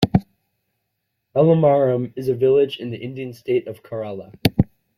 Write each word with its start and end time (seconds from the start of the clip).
Elamaram 1.35 2.11
is 2.15 2.27
a 2.27 2.33
village 2.33 2.77
in 2.79 2.89
the 2.89 2.97
Indian 2.97 3.33
state 3.33 3.67
of 3.67 3.83
Kerala. 3.83 4.33